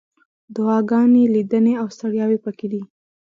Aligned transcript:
دعاګانې، 0.55 1.23
لیدنې، 1.33 1.73
او 1.81 1.87
ستړیاوې 1.95 2.37
پکې 2.43 2.67
دي. 2.71 2.81